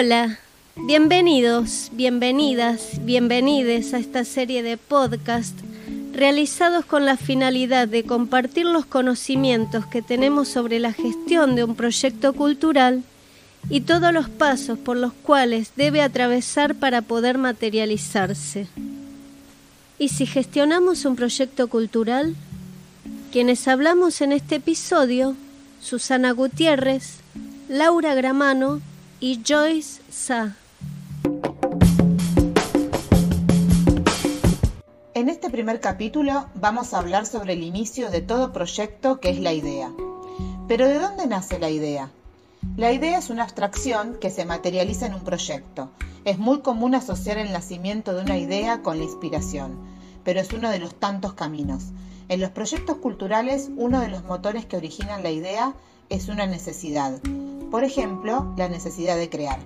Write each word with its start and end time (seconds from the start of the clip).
Hola, 0.00 0.38
bienvenidos, 0.76 1.90
bienvenidas, 1.92 3.04
bienvenides 3.04 3.94
a 3.94 3.98
esta 3.98 4.24
serie 4.24 4.62
de 4.62 4.76
podcast 4.76 5.58
realizados 6.12 6.84
con 6.84 7.04
la 7.04 7.16
finalidad 7.16 7.88
de 7.88 8.04
compartir 8.04 8.64
los 8.64 8.86
conocimientos 8.86 9.86
que 9.86 10.00
tenemos 10.00 10.46
sobre 10.46 10.78
la 10.78 10.92
gestión 10.92 11.56
de 11.56 11.64
un 11.64 11.74
proyecto 11.74 12.32
cultural 12.32 13.02
y 13.68 13.80
todos 13.80 14.12
los 14.12 14.28
pasos 14.28 14.78
por 14.78 14.96
los 14.96 15.12
cuales 15.12 15.72
debe 15.74 16.00
atravesar 16.00 16.76
para 16.76 17.02
poder 17.02 17.36
materializarse. 17.36 18.68
¿Y 19.98 20.10
si 20.10 20.26
gestionamos 20.26 21.06
un 21.06 21.16
proyecto 21.16 21.66
cultural? 21.66 22.36
Quienes 23.32 23.66
hablamos 23.66 24.20
en 24.20 24.30
este 24.30 24.54
episodio, 24.56 25.34
Susana 25.82 26.30
Gutiérrez, 26.30 27.16
Laura 27.68 28.14
Gramano 28.14 28.80
y 29.20 29.42
Joyce 29.46 30.00
Sa. 30.10 30.54
En 35.14 35.28
este 35.28 35.50
primer 35.50 35.80
capítulo 35.80 36.46
vamos 36.54 36.94
a 36.94 36.98
hablar 36.98 37.26
sobre 37.26 37.54
el 37.54 37.64
inicio 37.64 38.10
de 38.10 38.20
todo 38.20 38.52
proyecto 38.52 39.18
que 39.18 39.30
es 39.30 39.40
la 39.40 39.52
idea. 39.52 39.90
Pero 40.68 40.86
¿de 40.86 40.98
dónde 40.98 41.26
nace 41.26 41.58
la 41.58 41.70
idea? 41.70 42.10
La 42.76 42.92
idea 42.92 43.18
es 43.18 43.30
una 43.30 43.42
abstracción 43.42 44.18
que 44.20 44.30
se 44.30 44.44
materializa 44.44 45.06
en 45.06 45.14
un 45.14 45.24
proyecto. 45.24 45.90
Es 46.24 46.38
muy 46.38 46.60
común 46.60 46.94
asociar 46.94 47.38
el 47.38 47.52
nacimiento 47.52 48.14
de 48.14 48.22
una 48.22 48.38
idea 48.38 48.82
con 48.82 48.98
la 48.98 49.04
inspiración, 49.04 49.78
pero 50.22 50.40
es 50.40 50.52
uno 50.52 50.70
de 50.70 50.78
los 50.78 50.94
tantos 50.94 51.32
caminos. 51.32 51.86
En 52.28 52.40
los 52.40 52.50
proyectos 52.50 52.98
culturales, 52.98 53.70
uno 53.76 54.00
de 54.00 54.08
los 54.08 54.22
motores 54.24 54.66
que 54.66 54.76
originan 54.76 55.22
la 55.22 55.30
idea 55.30 55.74
es 56.08 56.28
una 56.28 56.46
necesidad. 56.46 57.20
Por 57.70 57.84
ejemplo, 57.84 58.54
la 58.56 58.68
necesidad 58.68 59.16
de 59.16 59.28
crear. 59.28 59.58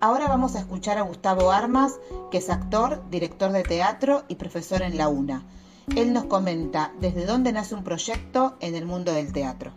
Ahora 0.00 0.28
vamos 0.28 0.56
a 0.56 0.60
escuchar 0.60 0.98
a 0.98 1.02
Gustavo 1.02 1.52
Armas, 1.52 1.98
que 2.30 2.38
es 2.38 2.50
actor, 2.50 3.02
director 3.10 3.52
de 3.52 3.62
teatro 3.62 4.24
y 4.28 4.34
profesor 4.34 4.82
en 4.82 4.96
la 4.96 5.08
UNA. 5.08 5.44
Él 5.96 6.12
nos 6.12 6.24
comenta 6.24 6.92
desde 7.00 7.26
dónde 7.26 7.52
nace 7.52 7.74
un 7.74 7.84
proyecto 7.84 8.56
en 8.60 8.74
el 8.74 8.84
mundo 8.84 9.12
del 9.12 9.32
teatro. 9.32 9.72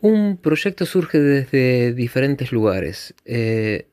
Un 0.00 0.36
proyecto 0.36 0.84
surge 0.84 1.20
desde 1.20 1.92
diferentes 1.92 2.50
lugares. 2.50 3.14
Eh, 3.24 3.91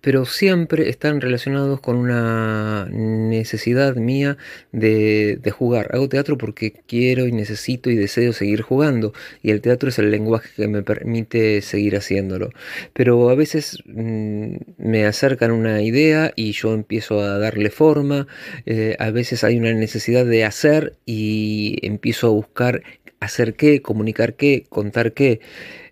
pero 0.00 0.24
siempre 0.24 0.88
están 0.88 1.20
relacionados 1.20 1.80
con 1.80 1.96
una 1.96 2.86
necesidad 2.90 3.96
mía 3.96 4.36
de, 4.72 5.38
jugar. 5.50 5.88
Hago 5.92 6.08
teatro 6.08 6.38
porque 6.38 6.72
quiero 6.86 7.26
y 7.26 7.32
necesito 7.32 7.90
y 7.90 7.96
deseo 7.96 8.32
seguir 8.32 8.62
jugando 8.62 9.12
y 9.42 9.50
el 9.50 9.60
teatro 9.60 9.88
es 9.88 9.98
el 9.98 10.10
lenguaje 10.10 10.48
que 10.56 10.68
me 10.68 10.82
permite 10.82 11.60
seguir 11.62 11.96
haciéndolo. 11.96 12.50
Pero 12.92 13.30
a 13.30 13.34
veces 13.34 13.78
mm, 13.86 14.56
me 14.78 15.06
acercan 15.06 15.50
una 15.50 15.82
idea 15.82 16.32
y 16.36 16.52
yo 16.52 16.72
empiezo 16.72 17.20
a 17.20 17.38
darle 17.38 17.70
forma, 17.70 18.26
eh, 18.66 18.96
a 18.98 19.10
veces 19.10 19.44
hay 19.44 19.58
una 19.58 19.72
necesidad 19.74 20.24
de 20.24 20.44
hacer 20.44 20.96
y 21.04 21.78
empiezo 21.82 22.28
a 22.28 22.30
buscar 22.30 22.82
hacer 23.20 23.54
qué, 23.54 23.82
comunicar 23.82 24.34
qué, 24.34 24.64
contar 24.68 25.12
qué. 25.12 25.40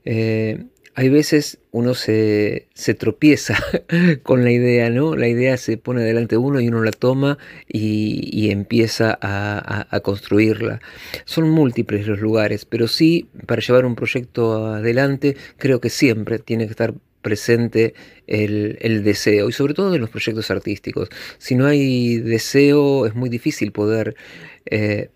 Eh, 0.04 0.64
hay 0.98 1.10
veces 1.10 1.60
uno 1.70 1.94
se, 1.94 2.66
tropieza 2.98 3.56
con 4.24 4.42
la 4.42 4.50
idea, 4.50 4.90
¿no? 4.90 5.14
La 5.14 5.28
idea 5.28 5.56
se 5.56 5.76
pone 5.76 6.02
delante 6.02 6.34
de 6.34 6.38
uno 6.38 6.60
y 6.60 6.66
uno 6.66 6.82
la 6.82 6.90
toma 6.90 7.38
y, 7.68 8.50
empieza 8.50 9.16
a, 9.22 10.00
construirla. 10.00 10.80
Son 11.24 11.48
múltiples 11.50 12.08
los 12.08 12.18
lugares, 12.18 12.64
pero 12.64 12.88
sí, 12.88 13.28
para 13.46 13.62
llevar 13.62 13.86
un 13.86 13.94
proyecto 13.94 14.66
adelante, 14.66 15.36
creo 15.56 15.80
que 15.80 15.88
siempre 15.88 16.40
tiene 16.40 16.64
que 16.64 16.72
estar 16.72 16.92
presente 17.22 17.94
el, 18.26 19.04
deseo 19.04 19.48
y 19.48 19.52
sobre 19.52 19.74
todo 19.74 19.94
en 19.94 20.00
los 20.00 20.10
proyectos 20.10 20.50
artísticos. 20.50 21.10
Si 21.38 21.54
no 21.54 21.66
hay 21.66 22.18
deseo 22.18 23.06
es 23.06 23.14
muy 23.14 23.28
difícil 23.28 23.70
poder 23.70 24.16
eh, 24.66 25.10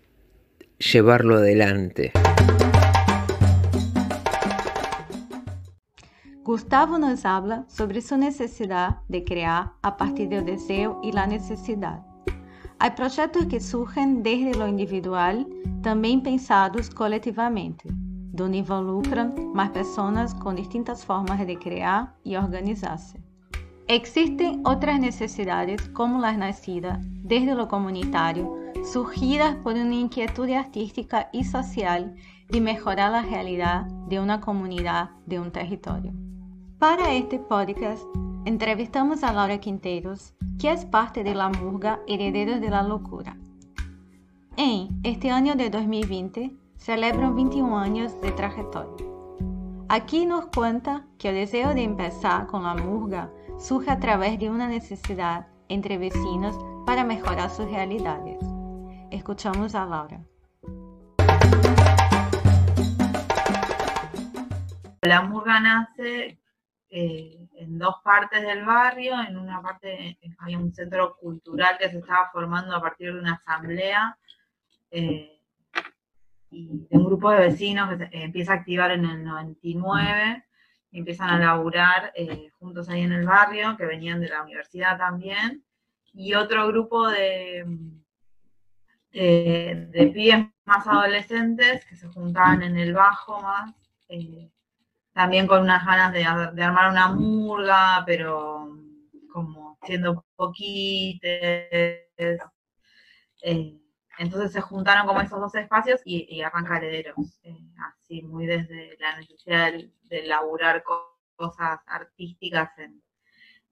llevarlo 0.77 1.35
adelante. 1.35 2.13
Gustavo 6.53 6.99
nos 6.99 7.25
habla 7.25 7.65
sobre 7.67 7.99
su 7.99 8.15
necesidad 8.15 8.99
de 9.07 9.23
crear 9.23 9.71
a 9.81 9.97
partir 9.97 10.29
del 10.29 10.45
deseo 10.45 10.99
y 11.01 11.11
la 11.11 11.25
necesidad. 11.25 12.05
Hay 12.77 12.91
proyectos 12.91 13.47
que 13.47 13.59
surgen 13.59 14.21
desde 14.21 14.53
lo 14.53 14.67
individual, 14.67 15.47
también 15.81 16.21
pensados 16.21 16.91
colectivamente, 16.91 17.89
donde 17.89 18.57
involucran 18.57 19.33
más 19.51 19.71
personas 19.71 20.35
con 20.35 20.55
distintas 20.55 21.03
formas 21.03 21.43
de 21.43 21.57
crear 21.57 22.13
y 22.23 22.35
organizarse. 22.35 23.19
Existen 23.87 24.61
otras 24.63 24.99
necesidades 24.99 25.89
como 25.89 26.19
las 26.19 26.37
nacidas 26.37 26.99
desde 27.23 27.55
lo 27.55 27.67
comunitario, 27.67 28.55
surgidas 28.93 29.55
por 29.55 29.73
una 29.73 29.95
inquietud 29.95 30.51
artística 30.51 31.31
y 31.33 31.45
social 31.45 32.13
de 32.47 32.61
mejorar 32.61 33.11
la 33.11 33.23
realidad 33.23 33.85
de 34.07 34.19
una 34.19 34.39
comunidad, 34.39 35.09
de 35.25 35.39
un 35.39 35.49
territorio. 35.51 36.13
Para 36.83 37.13
este 37.13 37.39
podcast, 37.39 38.05
entrevistamos 38.43 39.23
a 39.23 39.31
Laura 39.31 39.57
Quinteiros, 39.57 40.33
que 40.59 40.67
é 40.67 40.75
parte 40.85 41.23
de 41.23 41.33
La 41.33 41.47
Murga 41.47 42.01
Herederos 42.05 42.59
de 42.59 42.69
la 42.69 42.81
Locura. 42.81 43.37
Em 44.57 44.89
este 45.01 45.29
ano 45.29 45.55
de 45.55 45.69
2020, 45.69 46.51
celebram 46.75 47.35
21 47.35 47.73
anos 47.73 48.19
de 48.19 48.33
trajetória. 48.33 49.07
Aqui 49.87 50.25
nos 50.25 50.47
conta 50.47 51.07
que 51.17 51.29
o 51.29 51.31
desejo 51.31 51.73
de 51.73 51.87
começar 51.87 52.47
com 52.47 52.59
La 52.59 52.75
Murga 52.75 53.31
surge 53.57 53.89
através 53.89 54.37
de 54.37 54.49
uma 54.49 54.67
necessidade 54.67 55.45
entre 55.69 55.97
vecinos 55.97 56.57
para 56.85 57.05
melhorar 57.05 57.49
suas 57.49 57.71
realidades. 57.71 58.39
Escuchamos 59.09 59.73
a 59.73 59.85
Laura. 59.85 60.19
La 65.01 65.21
Murga 65.21 65.61
nace 65.61 66.42
Eh, 66.95 67.49
en 67.55 67.79
dos 67.79 67.95
partes 68.03 68.43
del 68.43 68.63
barrio. 68.65 69.19
En 69.27 69.35
una 69.35 69.59
parte 69.63 70.09
eh, 70.09 70.35
había 70.37 70.59
un 70.59 70.71
centro 70.71 71.17
cultural 71.17 71.75
que 71.79 71.89
se 71.89 71.97
estaba 71.97 72.29
formando 72.31 72.75
a 72.75 72.81
partir 72.81 73.11
de 73.11 73.19
una 73.19 73.33
asamblea 73.33 74.15
eh, 74.91 75.41
y 76.51 76.85
de 76.87 76.95
un 76.95 77.05
grupo 77.05 77.31
de 77.31 77.39
vecinos 77.39 77.97
que 77.97 78.09
empieza 78.11 78.53
a 78.53 78.57
activar 78.57 78.91
en 78.91 79.05
el 79.05 79.23
99 79.23 80.45
y 80.91 80.99
empiezan 80.99 81.31
a 81.31 81.39
laburar 81.39 82.13
juntos 82.59 82.87
ahí 82.89 83.01
en 83.01 83.13
el 83.13 83.25
barrio, 83.25 83.75
que 83.75 83.87
venían 83.87 84.21
de 84.21 84.29
la 84.29 84.43
universidad 84.43 84.95
también, 84.95 85.65
y 86.13 86.35
otro 86.35 86.67
grupo 86.67 87.09
de, 87.09 87.65
de, 89.11 90.11
pibes 90.13 90.45
más 90.65 90.85
adolescentes 90.85 91.83
que 91.85 91.95
se 91.95 92.07
juntaban 92.09 92.61
en 92.61 92.77
el 92.77 92.93
bajo 92.93 93.41
más 93.41 93.73
también 95.13 95.47
con 95.47 95.61
unas 95.61 95.85
ganas 95.85 96.13
de, 96.13 96.25
armar 96.25 96.91
una 96.91 97.09
murga, 97.09 98.03
pero 98.05 98.77
como 99.31 99.77
siendo 99.83 100.25
poquitos. 100.35 101.21
Eh, 103.45 103.79
entonces 104.19 104.51
se 104.51 104.61
juntaron 104.61 105.07
como 105.07 105.21
esos 105.21 105.39
dos 105.39 105.55
espacios 105.55 106.01
y, 106.05 106.41
arranca 106.41 106.77
Herederos, 106.77 107.39
eh, 107.43 107.57
así 107.77 108.21
muy 108.21 108.45
desde 108.45 108.95
la 108.99 109.17
necesidad 109.17 109.71
de, 109.71 109.91
de 110.03 110.23
laburar 110.27 110.83
cosas 111.35 111.79
artísticas 111.87 112.77
en, 112.77 113.01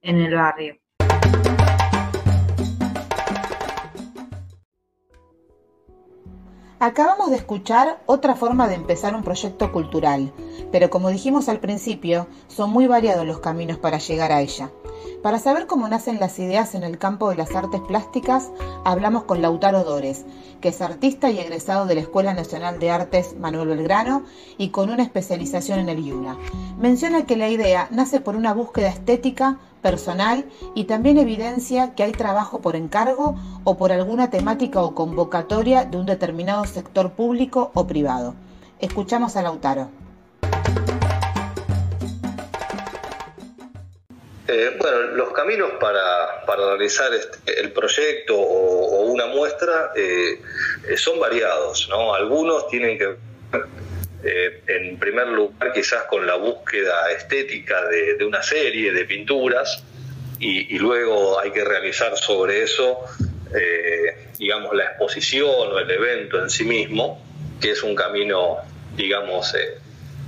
en 0.02 0.20
el 0.20 0.36
barrio. 0.36 0.80
Acabamos 6.84 7.30
de 7.30 7.36
escuchar 7.36 8.02
otra 8.08 8.34
forma 8.34 8.68
de 8.68 8.74
empezar 8.74 9.14
un 9.14 9.22
proyecto 9.22 9.72
cultural, 9.72 10.34
pero 10.72 10.90
como 10.90 11.10
dijimos 11.10 11.48
al 11.48 11.60
principio, 11.60 12.26
son 12.48 12.72
muy 12.72 12.88
variados 12.88 13.24
los 13.24 13.38
caminos 13.38 13.78
para 13.78 14.00
llegar 14.00 14.32
a 14.32 14.42
ella. 14.42 14.72
Para 15.22 15.40
saber 15.40 15.68
cómo 15.68 15.88
nacen 15.88 16.20
las 16.20 16.40
ideas 16.40 16.74
en 16.74 16.84
el 16.84 16.98
campo 16.98 17.30
de 17.30 17.36
las 17.36 17.56
artes 17.56 17.82
plásticas, 17.82 18.50
hablamos 18.84 19.24
con 19.24 19.42
Lautaro 19.42 19.84
Dores, 19.84 20.26
que 20.62 20.70
es 20.70 20.82
artista 20.82 21.30
y 21.30 21.40
egresado 21.40 21.86
de 21.86 21.96
la 21.96 22.02
Escuela 22.02 22.34
Nacional 22.34 22.80
de 22.80 22.92
Artes 22.92 23.36
Manuel 23.40 23.70
Belgrano 23.70 24.24
y 24.58 24.70
con 24.70 24.90
una 24.90 25.04
especialización 25.04 25.80
en 25.80 25.90
el 25.90 26.00
IUNA. 26.00 26.38
Menciona 26.80 27.26
que 27.26 27.38
la 27.38 27.50
idea 27.50 27.88
nace 27.92 28.20
por 28.20 28.36
una 28.36 28.54
búsqueda 28.54 28.90
estética, 28.90 29.60
personal 29.82 30.46
y 30.76 30.86
también 30.86 31.18
evidencia 31.18 31.94
que 31.96 32.04
hay 32.04 32.12
trabajo 32.12 32.60
por 32.60 32.76
encargo 32.76 33.36
o 33.64 33.78
por 33.78 33.92
alguna 33.92 34.30
temática 34.30 34.82
o 34.82 34.96
convocatoria 34.96 35.86
de 35.86 35.98
un 35.98 36.06
determinado 36.06 36.66
sector 36.66 37.12
público 37.12 37.72
o 37.74 37.88
privado. 37.88 38.36
Escuchamos 38.80 39.36
a 39.36 39.42
Lautaro. 39.42 40.01
Eh, 44.52 44.76
bueno, 44.78 44.98
los 45.16 45.32
caminos 45.32 45.72
para, 45.80 46.44
realizar 46.46 47.14
este, 47.14 47.60
el 47.60 47.72
proyecto 47.72 48.38
o, 48.38 49.02
una 49.06 49.28
muestra 49.28 49.92
eh, 49.96 50.42
son 50.98 51.20
variados, 51.20 51.88
¿no? 51.90 52.14
Algunos 52.14 52.68
tienen 52.68 52.98
que 52.98 53.16
eh, 54.24 54.62
en 54.68 55.00
primer 55.00 55.28
lugar 55.30 55.74
quizás 55.74 56.04
con 56.04 56.28
la 56.28 56.36
búsqueda 56.36 57.12
estética 57.12 57.88
de, 57.88 58.24
una 58.24 58.44
serie 58.44 58.92
de 58.92 59.06
pinturas 59.06 59.84
y, 60.40 60.78
luego 60.80 61.40
hay 61.40 61.52
que 61.52 61.64
realizar 61.64 62.18
sobre 62.18 62.64
eso, 62.64 63.00
eh, 63.56 64.30
digamos, 64.38 64.76
la 64.76 64.86
exposición 64.86 65.50
o 65.50 65.80
el 65.80 65.90
evento 65.90 66.42
en 66.42 66.50
sí 66.50 66.64
mismo, 66.64 67.24
que 67.60 67.72
es 67.72 67.84
un 67.84 67.96
camino, 67.96 68.58
digamos, 68.96 69.54
eh, 69.54 69.78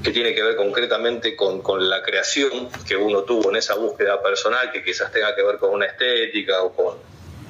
que 0.04 0.12
tiene 0.12 0.36
que 0.36 0.44
ver 0.44 0.58
concretamente 0.58 1.36
con, 1.36 1.64
la 1.90 2.04
creación 2.04 2.68
que 2.86 2.98
uno 2.98 3.24
tuvo 3.24 3.50
en 3.50 3.56
esa 3.56 3.76
búsqueda 3.76 4.22
personal, 4.22 4.70
que 4.72 4.84
quizás 4.84 5.12
tenga 5.12 5.34
que 5.34 5.44
ver 5.44 5.58
con 5.58 5.72
una 5.72 5.86
estética 5.86 6.62
o 6.62 6.74
con, 6.74 6.98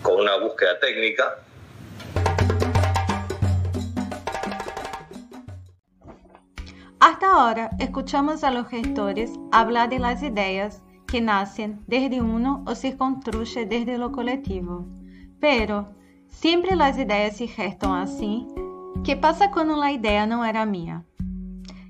con 0.03 0.21
una 0.21 0.37
búsqueda 0.37 0.79
técnica. 0.79 1.39
Hasta 6.99 7.33
ahora 7.33 7.71
escuchamos 7.79 8.43
a 8.43 8.51
los 8.51 8.67
gestores 8.69 9.31
hablar 9.51 9.89
de 9.89 9.99
las 9.99 10.21
ideas 10.21 10.83
que 11.07 11.21
nacen 11.21 11.83
desde 11.87 12.21
uno 12.21 12.63
o 12.67 12.75
se 12.75 12.95
construyen 12.95 13.67
desde 13.67 13.97
lo 13.97 14.11
colectivo. 14.11 14.87
Pero, 15.41 15.93
siempre 16.29 16.75
las 16.75 16.97
ideas 16.97 17.35
se 17.35 17.47
gestan 17.47 17.95
así. 17.95 18.47
¿Qué 19.03 19.17
pasa 19.17 19.51
cuando 19.51 19.75
la 19.75 19.91
idea 19.91 20.25
no 20.25 20.45
era 20.45 20.65
mía? 20.65 21.03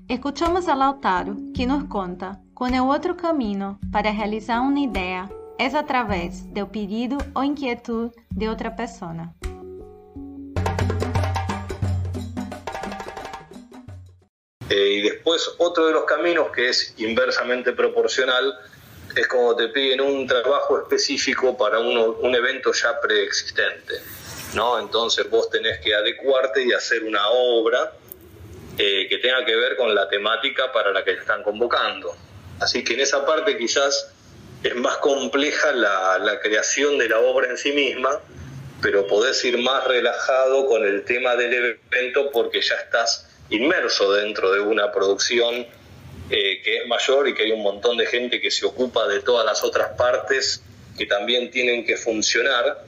Escuchamos 0.06 0.68
a 0.68 0.74
Lautaro, 0.74 1.34
que 1.54 1.66
nos 1.66 1.84
conta 1.84 2.38
quando 2.52 2.76
o 2.76 2.88
outro 2.88 3.14
caminho 3.14 3.78
para 3.90 4.10
realizar 4.10 4.60
uma 4.60 4.78
ideia 4.78 5.30
é 5.58 5.64
através 5.64 6.42
do 6.52 6.66
pedido 6.66 7.16
ou 7.34 7.42
inquietud 7.42 8.12
de 8.30 8.46
outra 8.46 8.70
pessoa. 8.70 9.32
Eh, 14.68 14.88
y 14.92 15.02
después 15.08 15.54
otro 15.56 15.86
de 15.86 15.92
los 15.94 16.04
caminos 16.04 16.50
que 16.50 16.68
es 16.68 16.94
inversamente 16.98 17.72
proporcional 17.72 18.58
es 19.16 19.26
cuando 19.26 19.56
te 19.56 19.68
piden 19.68 20.02
un 20.02 20.26
trabajo 20.26 20.82
específico 20.82 21.56
para 21.56 21.78
un 21.80 22.34
evento 22.34 22.74
ya 22.74 23.00
preexistente, 23.00 23.94
¿no? 24.54 24.78
Entonces 24.78 25.30
vos 25.30 25.48
tenés 25.48 25.80
que 25.80 25.94
adecuarte 25.94 26.62
y 26.62 26.74
hacer 26.74 27.04
una 27.04 27.26
obra 27.30 27.90
eh, 28.76 29.06
que 29.08 29.18
tenga 29.18 29.44
que 29.44 29.54
ver 29.54 29.76
con 29.76 29.94
la 29.94 30.08
temática 30.08 30.72
para 30.72 30.90
la 30.90 31.04
que 31.04 31.12
están 31.12 31.44
convocando. 31.44 32.16
Así 32.58 32.82
que 32.82 32.94
en 32.94 33.00
esa 33.00 33.24
parte 33.24 33.56
quizás 33.56 34.10
es 34.64 34.74
más 34.74 34.96
compleja 34.96 35.70
la, 35.72 36.40
creación 36.42 36.98
de 36.98 37.08
la 37.08 37.20
obra 37.20 37.48
en 37.50 37.56
sí 37.56 37.70
misma, 37.70 38.20
pero 38.82 39.06
podés 39.06 39.44
ir 39.44 39.58
más 39.58 39.86
relajado 39.86 40.66
con 40.66 40.84
el 40.84 41.04
tema 41.04 41.36
del 41.36 41.78
evento 41.92 42.30
porque 42.32 42.60
ya 42.62 42.74
estás 42.74 43.28
inmerso 43.50 44.12
dentro 44.12 44.50
de 44.52 44.60
una 44.60 44.90
producción 44.90 45.66
eh, 46.30 46.62
que 46.62 46.78
es 46.78 46.86
mayor 46.88 47.28
y 47.28 47.34
que 47.34 47.44
hay 47.44 47.52
un 47.52 47.62
montón 47.62 47.96
de 47.96 48.06
gente 48.06 48.40
que 48.40 48.50
se 48.50 48.66
ocupa 48.66 49.06
de 49.06 49.20
todas 49.20 49.46
las 49.46 49.62
otras 49.62 49.90
partes 49.96 50.64
que 50.98 51.06
también 51.06 51.50
tienen 51.50 51.84
que 51.84 51.96
funcionar, 51.96 52.84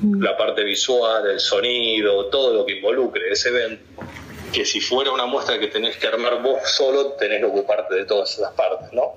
mm. 0.00 0.20
la 0.20 0.36
parte 0.36 0.64
visual, 0.64 1.30
el 1.30 1.38
sonido, 1.38 2.26
todo 2.26 2.54
lo 2.54 2.66
que 2.66 2.72
involucre 2.72 3.30
ese 3.30 3.50
evento 3.50 4.02
que 4.52 4.64
si 4.64 4.80
fuera 4.80 5.10
una 5.10 5.26
muestra 5.26 5.58
que 5.58 5.68
tenés 5.68 5.96
que 5.96 6.06
armar 6.06 6.42
vos 6.42 6.60
solo, 6.64 7.12
tenés 7.12 7.40
que 7.40 7.46
ocuparte 7.46 7.94
de 7.94 8.04
todas 8.04 8.32
esas 8.32 8.52
partes, 8.52 8.92
¿no? 8.92 9.14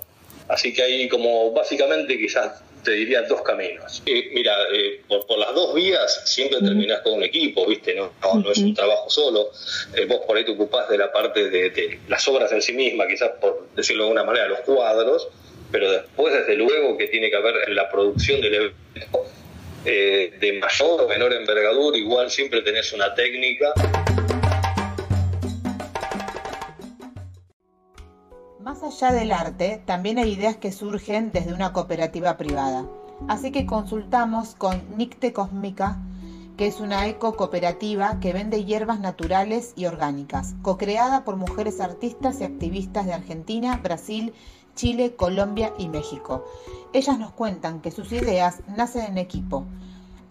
Así 0.47 0.73
que 0.73 0.83
hay 0.83 1.07
como 1.07 1.51
básicamente 1.51 2.17
quizás 2.17 2.61
te 2.83 2.91
diría 2.91 3.21
dos 3.23 3.41
caminos. 3.41 4.01
Eh, 4.05 4.31
mira, 4.33 4.53
eh, 4.73 5.01
por, 5.07 5.37
las 5.37 5.53
dos 5.53 5.73
vías 5.73 6.21
siempre 6.25 6.59
terminás 6.59 7.01
con 7.01 7.13
un 7.13 7.23
equipo, 7.23 7.65
¿viste? 7.67 7.95
No, 7.95 8.11
no, 8.35 8.51
es 8.51 8.57
un 8.57 8.73
trabajo 8.73 9.09
solo. 9.09 9.51
Eh, 9.95 10.05
vos 10.05 10.21
por 10.25 10.37
ahí 10.37 10.43
te 10.43 10.51
ocupás 10.51 10.89
de 10.89 10.97
la 10.97 11.11
parte 11.11 11.49
de, 11.49 11.99
las 12.07 12.27
obras 12.27 12.51
en 12.51 12.61
sí 12.61 12.73
mismas, 12.73 13.07
quizás 13.07 13.31
por 13.39 13.67
decirlo 13.75 14.03
de 14.03 14.09
alguna 14.09 14.25
manera, 14.25 14.47
los 14.47 14.59
cuadros, 14.61 15.27
pero 15.71 15.91
después, 15.91 16.33
desde 16.33 16.55
luego, 16.55 16.97
que 16.97 17.07
tiene 17.07 17.29
que 17.29 17.35
haber 17.35 17.69
en 17.69 17.75
la 17.75 17.89
producción 17.89 18.41
del 18.41 18.53
evento 18.55 19.25
de 19.83 20.59
mayor 20.61 21.01
o 21.01 21.07
menor 21.07 21.33
envergadura, 21.33 21.97
igual 21.97 22.29
siempre 22.29 22.61
tenés 22.61 22.91
una 22.93 23.15
técnica. 23.15 23.73
Más 28.71 28.83
allá 28.83 29.11
del 29.11 29.33
arte, 29.33 29.83
también 29.85 30.17
hay 30.17 30.31
ideas 30.31 30.55
que 30.55 30.71
surgen 30.71 31.33
desde 31.33 31.53
una 31.53 31.73
cooperativa 31.73 32.37
privada. 32.37 32.85
Así 33.27 33.51
que 33.51 33.65
consultamos 33.65 34.55
con 34.55 34.81
Nicte 34.95 35.33
Cósmica, 35.33 35.97
que 36.55 36.67
es 36.67 36.79
una 36.79 37.05
eco 37.07 37.35
cooperativa 37.35 38.21
que 38.21 38.31
vende 38.31 38.63
hierbas 38.63 39.01
naturales 39.01 39.73
y 39.75 39.87
orgánicas, 39.87 40.55
co-creada 40.61 41.25
por 41.25 41.35
mujeres 41.35 41.81
artistas 41.81 42.39
y 42.39 42.45
activistas 42.45 43.05
de 43.05 43.13
Argentina, 43.13 43.75
Brasil, 43.83 44.33
Chile, 44.73 45.17
Colombia 45.17 45.73
y 45.77 45.89
México. 45.89 46.45
Ellas 46.93 47.19
nos 47.19 47.33
cuentan 47.33 47.81
que 47.81 47.91
sus 47.91 48.13
ideas 48.13 48.61
nacen 48.69 49.03
en 49.03 49.17
equipo, 49.17 49.65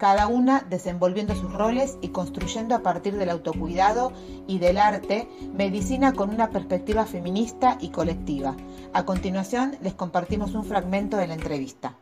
cada 0.01 0.29
una 0.29 0.65
desenvolviendo 0.71 1.35
sus 1.35 1.53
roles 1.53 1.99
y 2.01 2.09
construyendo 2.09 2.75
a 2.75 2.83
partir 2.83 3.17
del 3.17 3.29
autocuidado 3.29 4.15
y 4.49 4.59
del 4.59 4.79
arte 4.79 5.29
medicina 5.53 6.15
con 6.15 6.31
una 6.31 6.49
perspectiva 6.49 7.05
feminista 7.05 7.77
y 7.83 7.91
colectiva. 7.91 8.57
A 8.95 9.05
continuación 9.05 9.77
les 9.83 9.93
compartimos 9.93 10.55
un 10.55 10.65
fragmento 10.65 11.19
de 11.19 11.27
la 11.27 11.35
entrevista. 11.35 11.99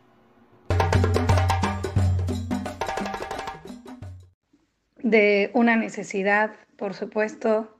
De 5.03 5.51
una 5.53 5.75
necesidad, 5.75 6.51
por 6.77 6.93
supuesto, 6.93 7.79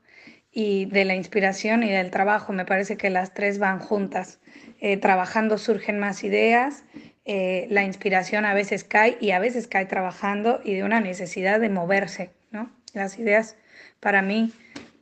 y 0.52 0.86
de 0.88 1.06
la 1.06 1.16
inspiración 1.16 1.84
y 1.84 1.90
del 1.90 2.12
trabajo. 2.12 2.52
Me 2.52 2.66
parece 2.66 2.98
que 2.98 3.10
las 3.10 3.34
tres 3.34 3.58
van 3.58 3.80
juntas. 3.80 4.42
Eh, 4.82 4.98
trabajando 4.98 5.58
surgen 5.58 5.98
más 6.00 6.26
ideas 6.26 6.84
eh, 7.32 7.68
la 7.70 7.84
inspiración 7.84 8.44
a 8.44 8.56
veces 8.56 8.84
cae 8.84 9.16
y 9.22 9.30
a 9.30 9.40
veces 9.40 9.68
cae 9.68 9.86
trabajando 9.86 10.62
y 10.64 10.74
de 10.74 10.84
una 10.84 11.00
necesidad 11.00 11.60
de 11.60 11.70
moverse, 11.70 12.32
¿no? 12.50 12.72
Las 12.96 13.20
ideas 13.20 13.56
para 14.00 14.24
mí 14.24 14.52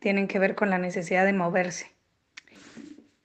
tienen 0.02 0.28
que 0.28 0.38
ver 0.38 0.54
con 0.54 0.70
la 0.70 0.78
necesidad 0.78 1.24
de 1.24 1.32
moverse. 1.32 1.90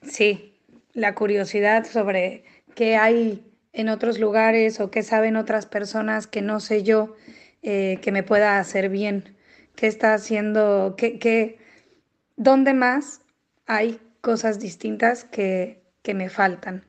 Sí, 0.03 0.57
la 0.93 1.17
curiosidad 1.17 1.85
sobre 1.85 2.45
qué 2.77 2.95
hay 2.97 3.45
en 3.73 3.89
otros 3.89 4.21
lugares 4.21 4.79
o 4.79 4.93
qué 4.93 5.03
saben 5.03 5.35
otras 5.35 5.67
personas 5.67 6.29
que 6.29 6.41
no 6.41 6.61
sé 6.61 6.85
yo 6.85 7.17
eh, 7.63 7.99
que 8.03 8.13
me 8.13 8.23
pueda 8.23 8.61
hacer 8.61 8.89
bien, 8.89 9.37
qué 9.75 9.89
está 9.89 10.15
haciendo, 10.15 10.95
qué, 10.97 11.19
qué, 11.19 11.59
dónde 12.37 12.73
más 12.73 13.21
hay 13.67 13.99
cosas 14.21 14.61
distintas 14.61 15.25
que, 15.25 15.83
que 16.03 16.15
me 16.15 16.29
faltan. 16.29 16.85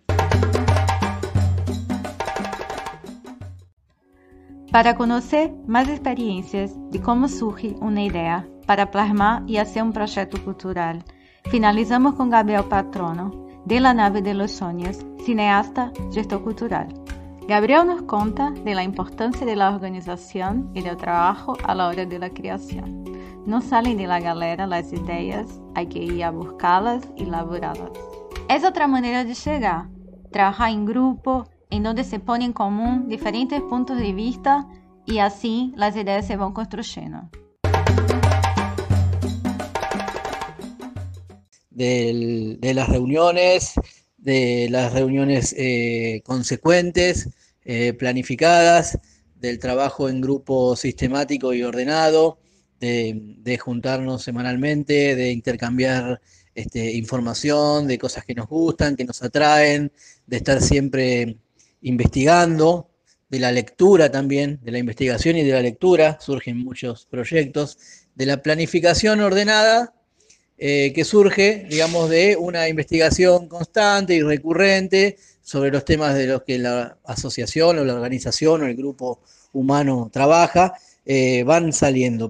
Para 4.73 4.95
conhecer 4.95 5.53
mais 5.67 5.87
experiências 5.87 6.75
de 6.89 6.97
como 6.97 7.27
surge 7.27 7.75
uma 7.79 8.01
ideia 8.01 8.43
para 8.65 8.87
plasmar 8.87 9.43
e 9.47 9.55
fazer 9.59 9.83
um 9.83 9.91
projeto 9.91 10.41
cultural, 10.41 10.95
finalizamos 11.47 12.15
com 12.15 12.27
Gabriel 12.27 12.63
Patrono, 12.63 13.29
de 13.67 13.79
La 13.79 13.93
Nave 13.93 14.23
de 14.23 14.33
los 14.33 14.49
Sonhos, 14.49 14.97
cineasta, 15.23 15.91
gestor 16.11 16.41
cultural. 16.41 16.87
Gabriel 17.47 17.85
nos 17.85 18.01
conta 18.01 18.49
de 18.49 18.73
la 18.73 18.81
importancia 18.81 19.45
de 19.45 19.55
la 19.55 19.79
y 20.73 20.81
del 20.81 20.97
trabajo 20.97 21.55
a 21.63 21.75
la 21.75 21.89
hora 21.89 22.07
de 22.07 22.17
la 22.17 22.31
creación. 22.31 23.03
No 23.45 23.61
salen 23.61 23.97
de 23.97 24.07
la 24.07 24.19
galera 24.19 24.65
las 24.65 24.91
ideas, 24.91 25.61
hay 25.75 25.85
que 25.85 25.99
ir 25.99 26.23
a 26.23 26.31
buscarlas 26.31 27.07
y 27.15 27.25
elaborarlas. 27.25 27.91
Es 28.49 28.63
otra 28.63 28.87
manera 28.87 29.23
de 29.23 29.35
llegar, 29.35 29.85
trabajar 30.31 30.71
en 30.71 30.85
grupo, 30.85 31.45
em 31.73 31.81
donde 31.81 32.03
se 32.03 32.19
põem 32.19 32.43
em 32.45 32.53
comum 32.53 33.07
diferentes 33.07 33.59
pontos 33.61 33.97
de 33.97 34.13
vista 34.13 34.63
e 35.07 35.19
assim 35.19 35.73
as 35.79 35.95
ideias 35.95 36.25
se 36.25 36.35
vão 36.35 36.53
construindo. 36.53 37.27
De, 41.71 42.57
de 42.61 42.73
las 42.75 42.87
reuniones, 42.87 43.73
de 44.19 44.67
las 44.69 44.93
reuniones 44.93 45.55
eh, 45.57 46.21
consecuentes, 46.23 47.27
eh, 47.65 47.93
planificadas, 47.93 48.99
del 49.35 49.57
trabajo 49.57 50.09
en 50.09 50.21
grupo 50.21 50.75
sistemático 50.75 51.55
y 51.55 51.63
ordenado, 51.63 52.37
de, 52.79 53.19
de 53.39 53.57
juntarnos 53.57 54.21
semanalmente, 54.21 55.15
de 55.15 55.31
intercambiar 55.31 56.21
este, 56.53 56.93
información, 56.93 57.87
de 57.87 57.97
cosas 57.97 58.25
que 58.25 58.35
nos 58.35 58.47
gustan, 58.47 58.95
que 58.95 59.05
nos 59.05 59.23
atraen, 59.23 59.91
de 60.27 60.37
estar 60.37 60.61
siempre 60.61 61.39
investigando, 61.83 62.89
de 63.29 63.39
la 63.39 63.51
lectura 63.51 64.11
también, 64.11 64.59
de 64.63 64.71
la 64.71 64.77
investigación 64.77 65.37
y 65.37 65.43
de 65.43 65.53
la 65.53 65.61
lectura, 65.61 66.19
surgen 66.21 66.57
muchos 66.57 67.07
proyectos, 67.09 67.77
de 68.13 68.27
la 68.27 68.43
planificación 68.43 69.21
ordenada, 69.21 69.93
eh, 70.57 70.93
que 70.93 71.03
surge, 71.03 71.65
digamos, 71.69 72.09
de 72.09 72.37
una 72.37 72.69
investigación 72.69 73.47
constante 73.47 74.13
y 74.13 74.21
recurrente 74.21 75.17
sobre 75.41 75.71
los 75.71 75.83
temas 75.83 76.15
de 76.15 76.27
los 76.27 76.43
que 76.43 76.59
la 76.59 76.97
asociación 77.05 77.79
o 77.79 77.83
la 77.83 77.95
organización 77.95 78.61
o 78.61 78.65
el 78.67 78.75
grupo 78.75 79.19
humano 79.51 80.09
trabaja, 80.13 80.73
eh, 81.05 81.43
van 81.43 81.73
saliendo. 81.73 82.29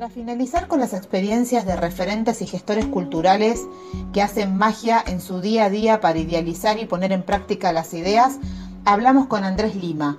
Para 0.00 0.14
finalizar 0.14 0.66
con 0.66 0.80
las 0.80 0.94
experiencias 0.94 1.66
de 1.66 1.76
referentes 1.76 2.40
y 2.40 2.46
gestores 2.46 2.86
culturales 2.86 3.66
que 4.14 4.22
hacen 4.22 4.56
magia 4.56 5.04
en 5.06 5.20
su 5.20 5.42
día 5.42 5.66
a 5.66 5.68
día 5.68 6.00
para 6.00 6.18
idealizar 6.18 6.78
y 6.78 6.86
poner 6.86 7.12
en 7.12 7.22
práctica 7.22 7.70
las 7.74 7.92
ideas, 7.92 8.38
hablamos 8.86 9.26
con 9.26 9.44
Andrés 9.44 9.76
Lima, 9.76 10.18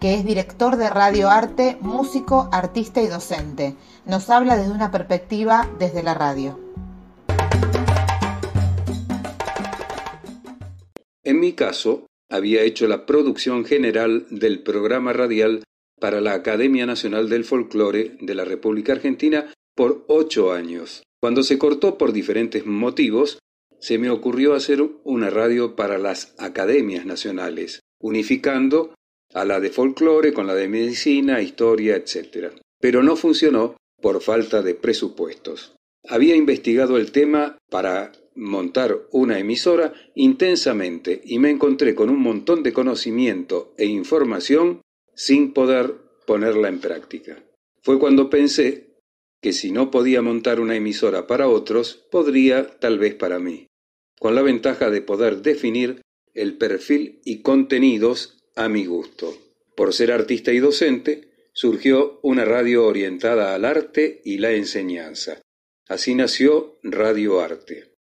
que 0.00 0.12
es 0.16 0.26
director 0.26 0.76
de 0.76 0.90
Radio 0.90 1.30
Arte, 1.30 1.78
músico, 1.80 2.50
artista 2.52 3.00
y 3.00 3.06
docente. 3.06 3.74
Nos 4.04 4.28
habla 4.28 4.54
desde 4.54 4.70
una 4.70 4.90
perspectiva 4.90 5.66
desde 5.78 6.02
la 6.02 6.12
radio. 6.12 6.60
En 11.24 11.40
mi 11.40 11.54
caso, 11.54 12.04
había 12.28 12.60
hecho 12.60 12.86
la 12.86 13.06
producción 13.06 13.64
general 13.64 14.26
del 14.28 14.62
programa 14.62 15.14
radial 15.14 15.62
para 16.02 16.20
la 16.20 16.34
Academia 16.34 16.84
Nacional 16.84 17.28
del 17.28 17.44
Folclore 17.44 18.16
de 18.20 18.34
la 18.34 18.44
República 18.44 18.92
Argentina 18.92 19.54
por 19.76 20.04
ocho 20.08 20.52
años. 20.52 21.04
Cuando 21.20 21.44
se 21.44 21.58
cortó 21.58 21.96
por 21.96 22.12
diferentes 22.12 22.66
motivos, 22.66 23.38
se 23.78 23.98
me 23.98 24.10
ocurrió 24.10 24.54
hacer 24.54 24.82
una 25.04 25.30
radio 25.30 25.76
para 25.76 25.98
las 25.98 26.34
academias 26.38 27.06
nacionales, 27.06 27.82
unificando 28.00 28.96
a 29.32 29.44
la 29.44 29.60
de 29.60 29.70
folclore 29.70 30.32
con 30.32 30.48
la 30.48 30.56
de 30.56 30.68
medicina, 30.68 31.40
historia, 31.40 31.94
etc. 31.94 32.52
Pero 32.80 33.04
no 33.04 33.14
funcionó 33.14 33.76
por 34.00 34.20
falta 34.22 34.60
de 34.60 34.74
presupuestos. 34.74 35.76
Había 36.08 36.34
investigado 36.34 36.96
el 36.96 37.12
tema 37.12 37.58
para 37.70 38.10
montar 38.34 39.02
una 39.12 39.38
emisora 39.38 39.92
intensamente 40.16 41.22
y 41.24 41.38
me 41.38 41.50
encontré 41.50 41.94
con 41.94 42.10
un 42.10 42.18
montón 42.18 42.64
de 42.64 42.72
conocimiento 42.72 43.72
e 43.78 43.86
información 43.86 44.80
sin 45.14 45.52
poder 45.52 45.94
ponerla 46.26 46.68
en 46.68 46.80
práctica. 46.80 47.42
Fue 47.82 47.98
cuando 47.98 48.30
pensé 48.30 48.92
que 49.40 49.52
si 49.52 49.72
no 49.72 49.90
podía 49.90 50.22
montar 50.22 50.60
una 50.60 50.76
emisora 50.76 51.26
para 51.26 51.48
otros, 51.48 52.06
podría 52.10 52.78
tal 52.78 52.98
vez 52.98 53.14
para 53.14 53.38
mí, 53.38 53.66
con 54.18 54.34
la 54.34 54.42
ventaja 54.42 54.88
de 54.90 55.02
poder 55.02 55.42
definir 55.42 56.00
el 56.34 56.56
perfil 56.56 57.20
y 57.24 57.42
contenidos 57.42 58.38
a 58.54 58.68
mi 58.68 58.86
gusto. 58.86 59.36
Por 59.76 59.92
ser 59.92 60.12
artista 60.12 60.52
y 60.52 60.58
docente, 60.58 61.32
surgió 61.52 62.20
una 62.22 62.44
radio 62.44 62.86
orientada 62.86 63.54
al 63.54 63.64
arte 63.64 64.20
y 64.24 64.38
la 64.38 64.52
enseñanza. 64.52 65.40
Así 65.88 66.14
nació 66.14 66.78
Radio 66.82 67.40
Arte. 67.40 67.94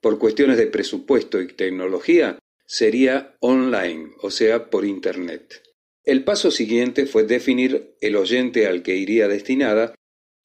Por 0.00 0.18
cuestiones 0.18 0.56
de 0.56 0.66
presupuesto 0.66 1.40
y 1.40 1.48
tecnología, 1.48 2.38
sería 2.66 3.36
online, 3.40 4.12
o 4.22 4.30
sea, 4.30 4.70
por 4.70 4.84
Internet. 4.84 5.62
El 6.08 6.24
paso 6.24 6.50
siguiente 6.50 7.04
fue 7.04 7.24
definir 7.24 7.94
el 8.00 8.16
oyente 8.16 8.66
al 8.66 8.82
que 8.82 8.96
iría 8.96 9.28
destinada 9.28 9.94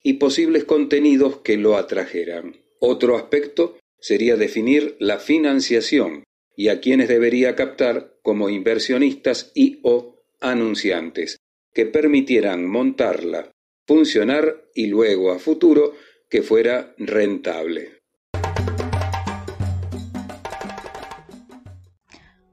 y 0.04 0.16
posibles 0.16 0.66
contenidos 0.66 1.38
que 1.38 1.56
lo 1.56 1.78
atrajeran. 1.78 2.58
Otro 2.82 3.16
aspecto 3.16 3.78
sería 3.98 4.36
definir 4.36 4.98
la 5.00 5.20
financiación 5.20 6.26
y 6.58 6.68
a 6.68 6.82
quienes 6.82 7.08
debería 7.08 7.56
captar 7.56 8.18
como 8.24 8.50
inversionistas 8.50 9.54
y 9.56 9.80
o 9.84 10.18
anunciantes, 10.42 11.38
que 11.74 11.86
permitieran 11.86 12.68
montarla, 12.68 13.50
funcionar 13.88 14.66
y 14.76 14.88
luego 14.88 15.32
a 15.32 15.40
futuro 15.40 15.94
que 16.30 16.42
fuera 16.42 16.94
rentable. 16.98 18.02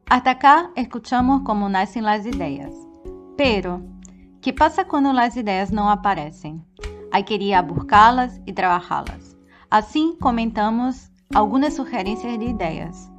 Hasta 0.06 0.30
acá 0.30 0.70
escuchamos 0.76 1.42
cómo 1.44 1.68
nacen 1.68 2.04
las 2.04 2.24
ideas. 2.24 2.70
Pero, 3.42 3.80
¿qué 4.42 4.52
pasa 4.52 4.86
cuando 4.86 5.14
las 5.14 5.34
ideas 5.34 5.72
no 5.72 5.90
aparecen? 5.90 6.62
Hay 7.10 7.24
que 7.24 7.36
ir 7.36 7.54
a 7.54 7.62
buscarlas 7.62 8.38
y 8.44 8.52
trabajarlas. 8.52 9.34
Así 9.70 10.14
comentamos 10.20 11.10
algunas 11.34 11.74
sugerencias 11.74 12.38
de 12.38 12.44
ideas. 12.44 13.10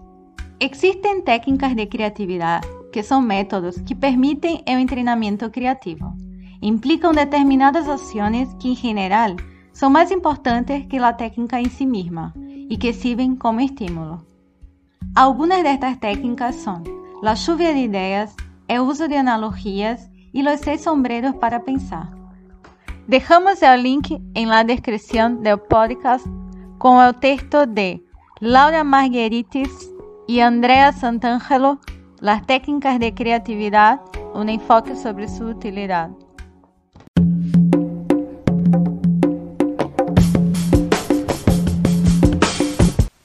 Existen 0.59 1.23
técnicas 1.23 1.75
de 1.75 1.89
creatividad 1.89 2.61
que 2.91 3.01
son 3.01 3.25
métodos 3.25 3.81
que 3.81 3.95
permiten 3.95 4.61
el 4.67 4.77
entrenamiento 4.77 5.51
creativo. 5.51 6.13
Implican 6.59 7.15
determinadas 7.15 7.87
acciones 7.87 8.47
que 8.59 8.67
en 8.67 8.75
general 8.75 9.37
son 9.71 9.93
más 9.93 10.11
importantes 10.11 10.85
que 10.85 10.99
la 10.99 11.17
técnica 11.17 11.59
en 11.59 11.71
sí 11.71 11.87
misma 11.87 12.31
y 12.35 12.77
que 12.77 12.93
sirven 12.93 13.37
como 13.37 13.61
estímulo. 13.61 14.23
Algunas 15.15 15.63
de 15.63 15.71
estas 15.71 15.99
técnicas 15.99 16.57
son 16.57 16.83
la 17.23 17.33
lluvia 17.33 17.73
de 17.73 17.79
ideas, 17.79 18.35
el 18.67 18.81
uso 18.81 19.07
de 19.07 19.17
analogías 19.17 20.10
y 20.33 20.43
los 20.43 20.59
seis 20.61 20.81
sombreros 20.81 21.35
para 21.35 21.63
pensar. 21.63 22.09
Dejamos 23.07 23.61
el 23.61 23.83
link 23.83 24.07
en 24.33 24.49
la 24.49 24.63
descripción 24.63 25.43
del 25.43 25.59
podcast 25.59 26.25
con 26.77 27.03
el 27.05 27.15
texto 27.15 27.65
de 27.65 28.03
Laura 28.39 28.83
Margueritis 28.83 29.91
y 30.27 30.39
Andrea 30.39 30.93
Santangelo, 30.93 31.79
Las 32.19 32.45
técnicas 32.45 32.99
de 32.99 33.13
creatividad, 33.13 33.99
un 34.33 34.47
enfoque 34.47 34.95
sobre 34.95 35.27
su 35.27 35.45
utilidad. 35.45 36.11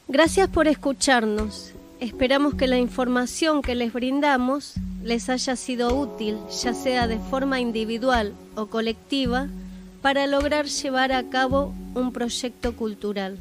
Gracias 0.09 0.49
por 0.49 0.67
escucharnos. 0.67 1.75
Esperamos 2.01 2.55
que 2.55 2.67
la 2.67 2.79
información 2.79 3.61
que 3.61 3.75
les 3.75 3.93
brindamos 3.93 4.75
les 5.07 5.29
haya 5.31 5.55
sido 5.55 5.95
útil, 5.95 6.37
ya 6.51 6.75
sea 6.75 7.07
de 7.07 7.19
forma 7.19 7.61
individual 7.61 8.35
o 8.57 8.67
colectiva, 8.67 9.47
para 10.03 10.27
lograr 10.27 10.67
llevar 10.67 11.13
a 11.13 11.23
cabo 11.31 11.73
un 11.95 12.13
proyecto 12.13 12.75
cultural. 12.75 13.39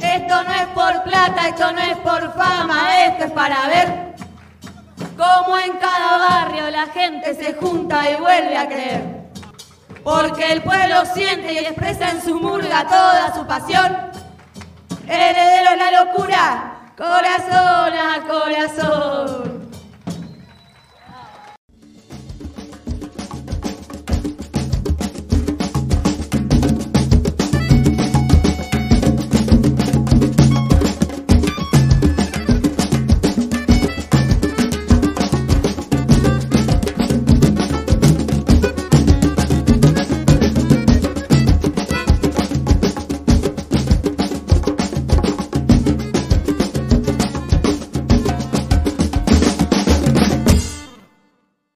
Esto 0.00 0.42
no 0.42 0.52
es 0.52 0.66
por 0.74 1.02
plata, 1.04 1.48
esto 1.48 1.70
no 1.70 1.78
es 1.78 1.96
por 1.98 2.34
fama, 2.34 3.06
esto 3.06 3.24
es 3.24 3.30
para 3.30 3.68
ver 3.68 4.14
cómo 5.16 5.56
en 5.56 5.72
cada 5.78 6.18
barrio 6.18 6.68
la 6.70 6.86
gente 6.86 7.32
se 7.34 7.54
junta 7.54 8.10
y 8.10 8.16
vuelve 8.16 8.56
a 8.56 8.68
creer. 8.68 9.22
Porque 10.02 10.52
el 10.52 10.62
pueblo 10.62 11.04
siente 11.14 11.52
y 11.52 11.58
expresa 11.58 12.10
en 12.10 12.20
su 12.20 12.34
murga 12.34 12.88
toda 12.88 13.32
su 13.32 13.46
pasión 13.46 13.96
heredero 15.06 15.76
la 15.76 16.04
locura, 16.04 16.72
corazón 16.96 17.94
a 17.94 18.26
corazón. 18.26 19.51